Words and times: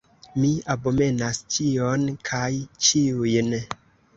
Mi 0.43 0.47
abomenas 0.75 1.41
ĉion 1.57 2.09
kaj 2.31 2.51
ĉiujn! 2.89 3.57